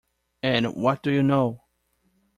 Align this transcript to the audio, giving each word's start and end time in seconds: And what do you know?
And 0.41 0.73
what 0.75 1.03
do 1.03 1.11
you 1.11 1.21
know? 1.21 1.61